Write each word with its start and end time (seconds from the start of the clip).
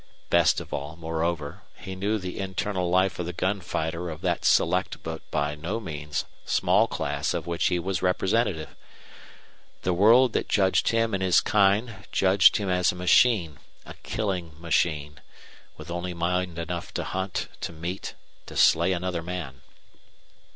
Best 0.31 0.59
of 0.59 0.73
all, 0.73 0.95
moreover, 0.95 1.61
he 1.77 1.93
knew 1.95 2.17
the 2.17 2.39
internal 2.39 2.89
life 2.89 3.19
of 3.19 3.27
the 3.27 3.33
gun 3.33 3.61
fighter 3.61 4.09
of 4.09 4.21
that 4.21 4.43
select 4.43 5.03
but 5.03 5.21
by 5.29 5.53
no 5.53 5.79
means 5.79 6.25
small 6.43 6.87
class 6.87 7.35
of 7.35 7.45
which 7.45 7.67
he 7.67 7.77
was 7.77 8.01
representative. 8.01 8.75
The 9.83 9.93
world 9.93 10.33
that 10.33 10.49
judged 10.49 10.87
him 10.87 11.13
and 11.13 11.21
his 11.21 11.39
kind 11.39 12.03
judged 12.11 12.57
him 12.57 12.67
as 12.67 12.91
a 12.91 12.95
machine, 12.95 13.59
a 13.85 13.93
killing 14.01 14.53
machine, 14.59 15.19
with 15.77 15.91
only 15.91 16.15
mind 16.15 16.57
enough 16.57 16.91
to 16.95 17.03
hunt, 17.03 17.47
to 17.61 17.71
meet, 17.71 18.15
to 18.47 18.57
slay 18.57 18.93
another 18.93 19.21
man. 19.21 19.61